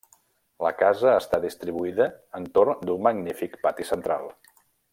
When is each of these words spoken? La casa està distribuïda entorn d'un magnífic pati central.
La 0.67 0.71
casa 0.77 1.11
està 1.17 1.39
distribuïda 1.43 2.07
entorn 2.39 2.81
d'un 2.89 3.05
magnífic 3.09 3.59
pati 3.67 3.87
central. 3.93 4.27